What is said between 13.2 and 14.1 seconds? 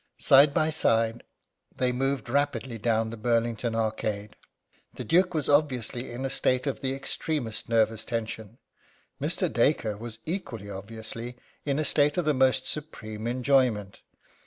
enjoyment.